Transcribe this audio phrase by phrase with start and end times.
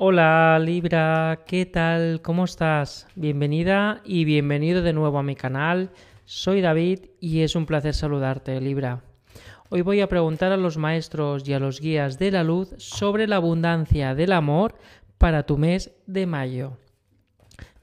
[0.00, 2.22] Hola Libra, ¿qué tal?
[2.22, 3.08] ¿Cómo estás?
[3.16, 5.90] Bienvenida y bienvenido de nuevo a mi canal.
[6.24, 9.02] Soy David y es un placer saludarte, Libra.
[9.70, 13.26] Hoy voy a preguntar a los maestros y a los guías de la luz sobre
[13.26, 14.76] la abundancia del amor
[15.18, 16.78] para tu mes de mayo.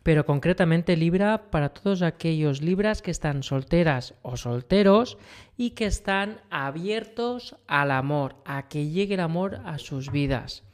[0.02, 5.18] Pero concretamente Libra para todos aquellos Libras que están solteras o solteros
[5.57, 10.64] y que están abiertos al amor, a que llegue el amor a sus vidas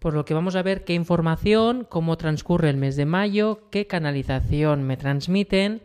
[0.00, 3.86] por lo que vamos a ver qué información, cómo transcurre el mes de mayo, qué
[3.86, 5.82] canalización me transmiten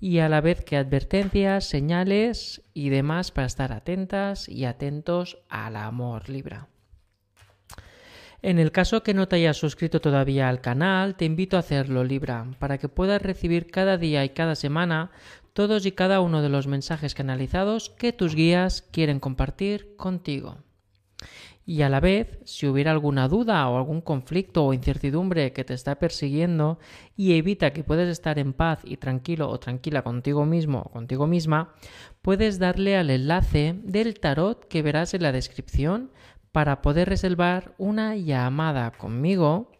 [0.00, 5.76] y a la vez qué advertencias, señales y demás para estar atentas y atentos al
[5.76, 6.68] amor Libra.
[8.40, 12.04] En el caso que no te hayas suscrito todavía al canal, te invito a hacerlo
[12.04, 15.10] Libra, para que puedas recibir cada día y cada semana
[15.52, 20.58] todos y cada uno de los mensajes canalizados que tus guías quieren compartir contigo
[21.68, 25.74] y a la vez, si hubiera alguna duda o algún conflicto o incertidumbre que te
[25.74, 26.78] está persiguiendo
[27.14, 31.26] y evita que puedas estar en paz y tranquilo o tranquila contigo mismo o contigo
[31.26, 31.74] misma,
[32.22, 36.10] puedes darle al enlace del tarot que verás en la descripción
[36.52, 39.70] para poder reservar una llamada conmigo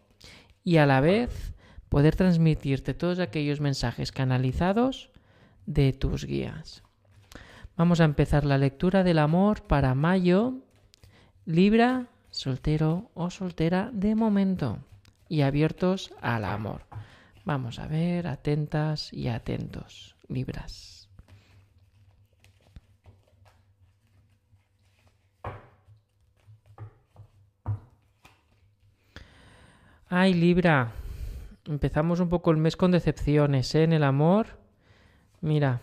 [0.63, 1.55] y a la vez
[1.89, 5.09] poder transmitirte todos aquellos mensajes canalizados
[5.65, 6.83] de tus guías.
[7.75, 10.68] Vamos a empezar la lectura del amor para mayo
[11.49, 14.77] Libra, soltero o soltera de momento
[15.27, 16.83] y abiertos al amor.
[17.43, 21.09] Vamos a ver, atentas y atentos, Libras.
[30.07, 30.91] Ay, Libra,
[31.65, 33.85] empezamos un poco el mes con decepciones, ¿eh?
[33.85, 34.59] En el amor.
[35.41, 35.81] Mira.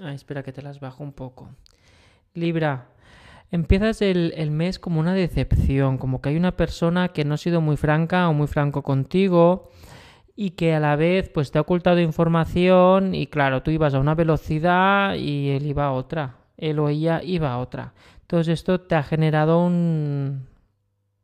[0.00, 1.50] Espera que te las bajo un poco.
[2.32, 2.88] Libra,
[3.50, 7.60] empiezas el, mes como una decepción, como que hay una persona que no ha sido
[7.60, 9.70] muy franca o muy franco contigo
[10.36, 14.00] y que a la vez pues te ha ocultado información y claro, tú ibas a
[14.00, 17.94] una velocidad y él iba a otra, él o ella iba a otra.
[18.20, 20.46] Entonces esto te ha generado un,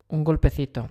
[0.08, 0.88] un golpecito.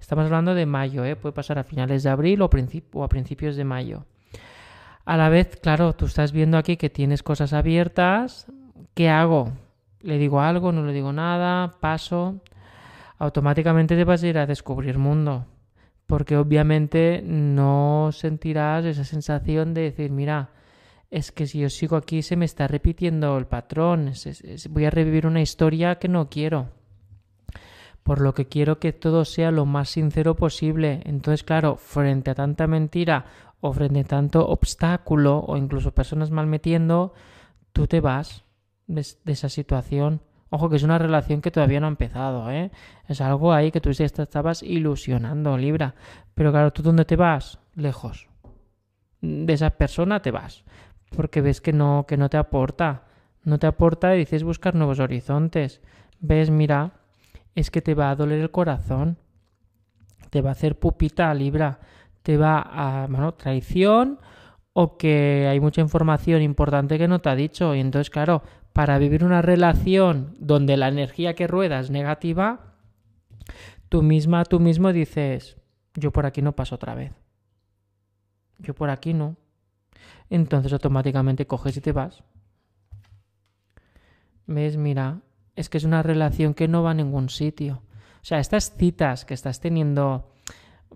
[0.00, 1.16] Estamos hablando de mayo, ¿eh?
[1.16, 2.50] puede pasar a finales de abril o,
[2.92, 4.04] o a principios de mayo.
[5.04, 8.46] A la vez, claro, tú estás viendo aquí que tienes cosas abiertas.
[8.94, 9.52] ¿Qué hago?
[10.06, 12.40] Le digo algo, no le digo nada, paso,
[13.18, 15.46] automáticamente te vas a ir a descubrir mundo.
[16.06, 20.50] Porque obviamente no sentirás esa sensación de decir, mira,
[21.10, 24.12] es que si yo sigo aquí se me está repitiendo el patrón,
[24.70, 26.68] voy a revivir una historia que no quiero.
[28.04, 31.00] Por lo que quiero que todo sea lo más sincero posible.
[31.04, 33.26] Entonces, claro, frente a tanta mentira
[33.60, 37.14] o frente a tanto obstáculo o incluso personas mal metiendo,
[37.72, 38.45] tú te vas
[38.86, 40.20] de, esa situación.
[40.50, 42.70] Ojo, que es una relación que todavía no ha empezado, ¿eh?
[43.08, 45.94] Es algo ahí que tú estabas ilusionando, Libra.
[46.34, 47.58] Pero claro, ¿tú dónde te vas?
[47.74, 48.28] Lejos.
[49.20, 50.64] De esa persona te vas.
[51.16, 53.04] Porque ves que no, que no te aporta.
[53.42, 55.80] No te aporta y dices buscar nuevos horizontes.
[56.20, 56.92] Ves, mira,
[57.54, 59.18] es que te va a doler el corazón.
[60.30, 61.80] Te va a hacer pupita, Libra.
[62.22, 64.20] Te va a, bueno, traición
[64.78, 67.74] o que hay mucha información importante que no te ha dicho.
[67.74, 68.42] Y entonces, claro,
[68.74, 72.74] para vivir una relación donde la energía que rueda es negativa,
[73.88, 75.56] tú misma, tú mismo dices,
[75.94, 77.12] yo por aquí no paso otra vez.
[78.58, 79.36] Yo por aquí no.
[80.28, 82.22] Entonces automáticamente coges y te vas.
[84.46, 84.76] ¿Ves?
[84.76, 85.22] Mira,
[85.54, 87.80] es que es una relación que no va a ningún sitio.
[88.20, 90.34] O sea, estas citas que estás teniendo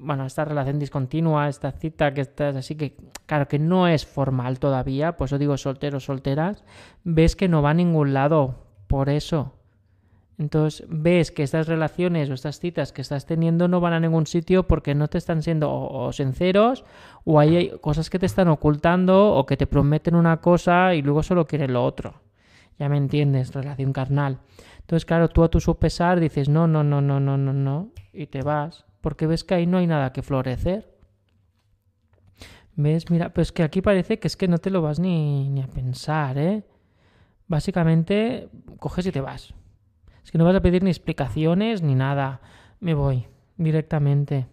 [0.00, 2.96] bueno, esta relación discontinua, esta cita que estás así que,
[3.26, 6.64] claro, que no es formal todavía, pues yo digo solteros, solteras,
[7.04, 9.52] ves que no va a ningún lado por eso.
[10.38, 14.26] Entonces ves que estas relaciones o estas citas que estás teniendo no van a ningún
[14.26, 16.86] sitio porque no te están siendo o, sinceros
[17.24, 21.22] o hay cosas que te están ocultando o que te prometen una cosa y luego
[21.22, 22.22] solo quieren lo otro.
[22.78, 24.38] Ya me entiendes, relación carnal.
[24.78, 28.26] Entonces, claro, tú a tu supesar dices no, no, no, no, no, no, no, y
[28.26, 30.96] te vas porque ves que ahí no hay nada que florecer.
[32.76, 33.10] ¿Ves?
[33.10, 35.66] Mira, pues que aquí parece que es que no te lo vas ni, ni a
[35.66, 36.64] pensar, ¿eh?
[37.46, 38.48] Básicamente,
[38.78, 39.54] coges y te vas.
[40.24, 42.40] Es que no vas a pedir ni explicaciones ni nada.
[42.78, 43.26] Me voy
[43.56, 44.46] directamente.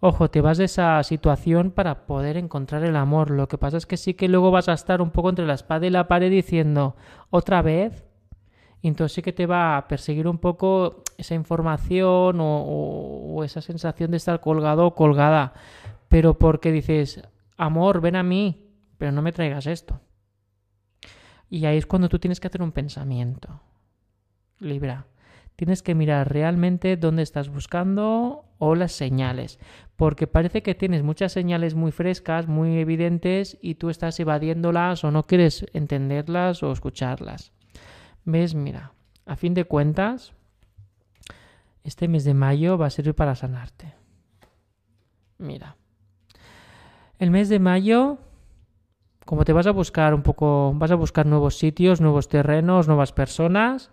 [0.00, 3.30] Ojo, te vas de esa situación para poder encontrar el amor.
[3.30, 5.54] Lo que pasa es que sí que luego vas a estar un poco entre la
[5.54, 6.96] espada y la pared diciendo,
[7.30, 8.04] otra vez,
[8.88, 14.16] entonces sí que te va a perseguir un poco esa información o, esa sensación de
[14.16, 15.54] estar colgado o colgada.
[16.08, 17.22] Pero porque dices,
[17.56, 20.00] amor, ven a mí, pero no me traigas esto.
[21.48, 23.60] Y ahí es cuando tú tienes que hacer un pensamiento.
[24.58, 25.06] Libra.
[25.56, 29.58] Tienes que mirar realmente dónde estás buscando o las señales.
[29.96, 35.10] Porque parece que tienes muchas señales muy frescas, muy evidentes, y tú estás evadiéndolas o
[35.10, 37.55] no quieres entenderlas o escucharlas.
[38.26, 38.54] ¿Ves?
[38.54, 38.92] Mira,
[39.24, 40.32] a fin de cuentas,
[41.84, 43.94] este mes de mayo va a servir para sanarte.
[45.38, 45.76] Mira.
[47.18, 48.18] El mes de mayo,
[49.24, 53.12] como te vas a buscar un poco, vas a buscar nuevos sitios, nuevos terrenos, nuevas
[53.12, 53.90] personas,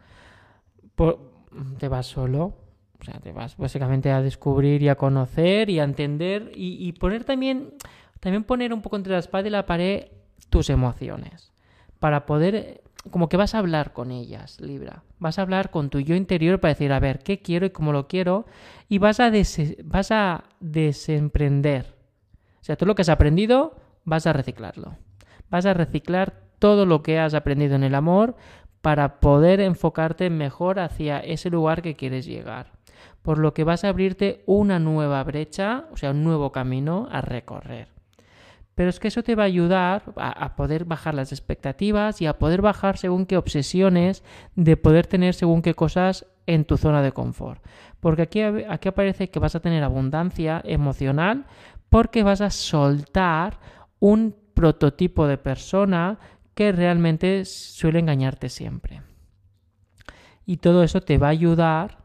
[1.78, 2.56] te vas solo.
[3.00, 7.24] O sea, te vas básicamente a descubrir y a conocer y a entender y, poner
[7.24, 7.76] también,
[8.20, 10.08] también poner un poco entre la espada y la pared
[10.50, 11.52] tus emociones.
[12.00, 15.04] Para poder como que vas a hablar con ellas, Libra.
[15.20, 17.92] Vas a hablar con tu yo interior para decir, a ver, ¿qué quiero y cómo
[17.92, 18.46] lo quiero?
[18.88, 19.32] Y vas a,
[19.84, 21.96] vas a desemprender.
[22.62, 24.96] O sea, todo lo que has aprendido, vas a reciclarlo.
[25.50, 28.36] Vas a reciclar todo lo que has aprendido en el amor
[28.82, 32.72] para poder enfocarte mejor hacia ese lugar que quieres llegar.
[33.22, 37.22] Por lo que vas a abrirte una nueva brecha, o sea, un nuevo camino a
[37.22, 37.90] recorrer.
[38.76, 42.40] Pero es que eso te va a ayudar a, poder bajar las expectativas y a
[42.40, 44.24] poder bajar según qué obsesiones
[44.56, 47.64] de poder tener según qué cosas en tu zona de confort.
[48.00, 51.46] Porque aquí, aquí aparece que vas a tener abundancia emocional
[51.90, 53.60] porque vas a soltar
[54.00, 56.18] un prototipo de persona
[56.56, 59.02] que realmente suele engañarte siempre.
[60.46, 62.00] Y todo eso te va a ayudar,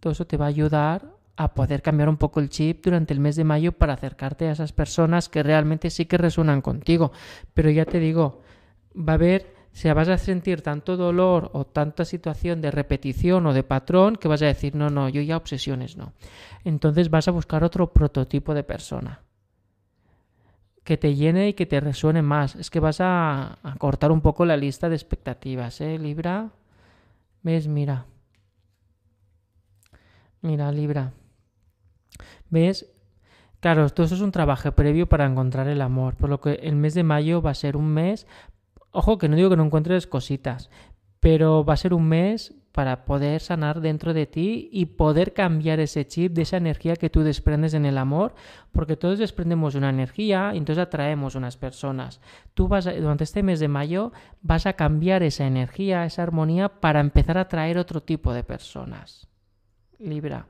[0.00, 3.20] todo eso te va a ayudar a poder cambiar un poco el chip durante el
[3.20, 7.12] mes de mayo para acercarte a esas personas que realmente sí que resuenan contigo.
[7.52, 8.40] Pero ya te digo,
[8.96, 13.46] va a haber, o sea, vas a sentir tanto dolor o tanta situación de repetición
[13.46, 16.14] o de patrón que vas a decir, no, no, yo ya obsesiones no.
[16.64, 19.20] Entonces vas a buscar otro prototipo de persona
[20.84, 22.54] que te llene y que te resuene más.
[22.54, 26.50] Es que vas a, a cortar un poco la lista de expectativas, ¿eh, Libra?
[27.42, 27.66] ¿Ves?
[27.66, 28.06] Mira.
[30.42, 31.12] Mira, Libra.
[32.50, 32.92] ¿Ves?
[33.60, 36.76] Claro, todo eso es un trabajo previo para encontrar el amor, por lo que el
[36.76, 38.26] mes de mayo va a ser un mes,
[38.90, 40.70] ojo que no digo que no encuentres cositas,
[41.20, 45.80] pero va a ser un mes para poder sanar dentro de ti y poder cambiar
[45.80, 48.34] ese chip de esa energía que tú desprendes en el amor,
[48.70, 52.20] porque todos desprendemos una energía y entonces atraemos unas personas.
[52.52, 57.00] Tú vas durante este mes de mayo vas a cambiar esa energía, esa armonía para
[57.00, 59.26] empezar a atraer otro tipo de personas.
[59.98, 60.46] Libra.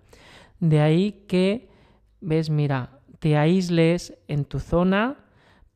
[0.58, 1.68] De ahí que
[2.26, 5.16] ves, mira, te aísles en tu zona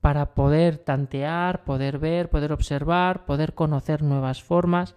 [0.01, 4.97] para poder tantear, poder ver, poder observar, poder conocer nuevas formas,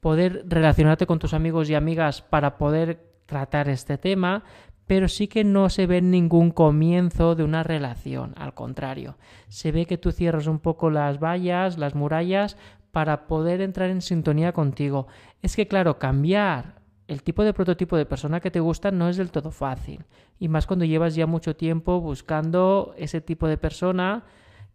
[0.00, 4.44] poder relacionarte con tus amigos y amigas para poder tratar este tema,
[4.86, 9.16] pero sí que no se ve ningún comienzo de una relación, al contrario,
[9.48, 12.56] se ve que tú cierras un poco las vallas, las murallas,
[12.90, 15.06] para poder entrar en sintonía contigo.
[15.42, 16.79] Es que claro, cambiar
[17.10, 20.04] el tipo de prototipo de persona que te gusta no es del todo fácil.
[20.38, 24.22] Y más cuando llevas ya mucho tiempo buscando ese tipo de persona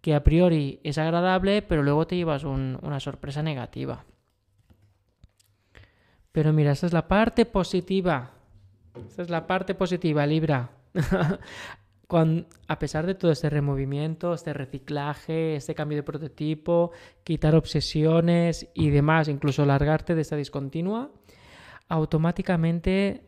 [0.01, 4.03] que a priori es agradable, pero luego te llevas una sorpresa negativa.
[6.33, 8.31] Pero mira, esa es la parte positiva.
[9.07, 10.71] Esa es la parte positiva, Libra.
[12.67, 16.91] a pesar de todo este removimiento, este reciclaje, este cambio de prototipo,
[17.23, 21.11] quitar obsesiones y demás, incluso largarte de esta discontinua,
[21.87, 23.25] automáticamente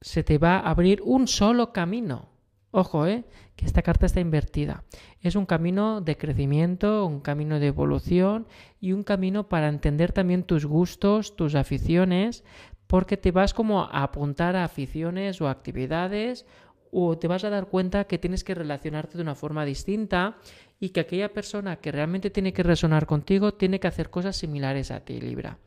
[0.00, 2.28] se te va a abrir un solo camino.
[2.70, 3.24] Ojo, ¿eh?
[3.58, 4.84] que esta carta está invertida.
[5.20, 8.46] Es un camino de crecimiento, un camino de evolución
[8.80, 12.44] y un camino para entender también tus gustos, tus aficiones,
[12.86, 16.46] porque te vas como a apuntar a aficiones o actividades
[16.92, 20.38] o te vas a dar cuenta que tienes que relacionarte de una forma distinta
[20.78, 24.90] y que aquella persona que realmente tiene que resonar contigo tiene que hacer cosas similares
[24.92, 25.58] a ti, Libra.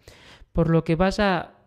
[0.54, 1.61] Por lo que vas a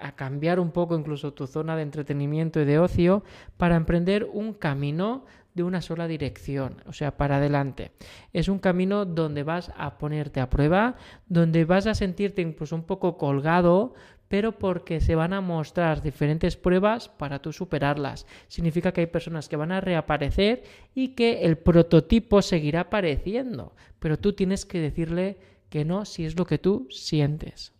[0.00, 3.22] a cambiar un poco incluso tu zona de entretenimiento y de ocio
[3.56, 7.90] para emprender un camino de una sola dirección, o sea, para adelante.
[8.32, 10.96] Es un camino donde vas a ponerte a prueba,
[11.26, 13.94] donde vas a sentirte incluso un poco colgado,
[14.28, 18.26] pero porque se van a mostrar diferentes pruebas para tú superarlas.
[18.46, 20.62] Significa que hay personas que van a reaparecer
[20.94, 25.38] y que el prototipo seguirá apareciendo, pero tú tienes que decirle
[25.70, 27.77] que no si es lo que tú sientes.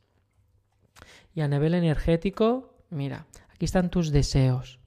[1.39, 4.81] Y a nivel energético, mira, aquí están tus deseos.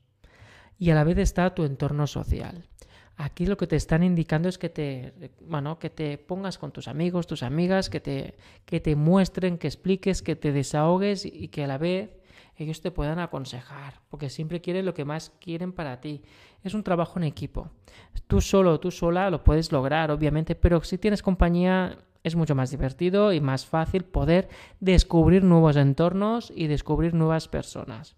[0.77, 2.67] Y a la vez está tu entorno social.
[3.15, 6.89] Aquí lo que te están indicando es que te, bueno, que te pongas con tus
[6.89, 11.63] amigos, tus amigas, que te, que te muestren, que expliques, que te desahogues y que
[11.63, 12.09] a la vez
[12.57, 16.21] ellos te puedan aconsejar, porque siempre quieren lo que más quieren para ti.
[16.63, 17.69] Es un trabajo en equipo.
[18.27, 22.71] Tú solo, tú sola lo puedes lograr, obviamente, pero si tienes compañía es mucho más
[22.71, 24.49] divertido y más fácil poder
[24.79, 28.15] descubrir nuevos entornos y descubrir nuevas personas.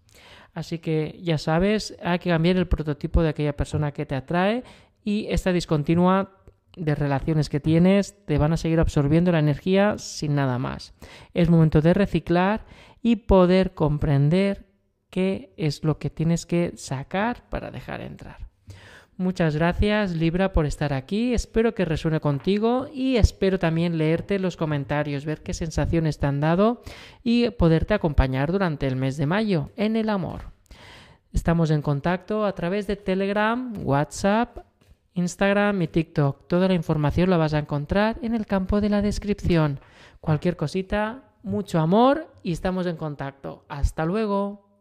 [0.52, 4.62] Así que ya sabes, hay que cambiar el prototipo de aquella persona que te atrae
[5.04, 6.30] y esta discontinua
[6.76, 10.94] de relaciones que tienes te van a seguir absorbiendo la energía sin nada más.
[11.32, 12.66] Es momento de reciclar
[13.02, 14.66] y poder comprender
[15.10, 18.48] qué es lo que tienes que sacar para dejar entrar.
[19.16, 24.56] Muchas gracias Libra por estar aquí, espero que resuene contigo y espero también leerte los
[24.56, 26.82] comentarios, ver qué sensaciones te han dado
[27.22, 30.50] y poderte acompañar durante el mes de mayo en el amor.
[31.32, 34.58] Estamos en contacto a través de Telegram, WhatsApp,
[35.14, 36.48] Instagram y TikTok.
[36.48, 39.78] Toda la información la vas a encontrar en el campo de la descripción.
[40.20, 43.64] Cualquier cosita, mucho amor y estamos en contacto.
[43.68, 44.73] Hasta luego.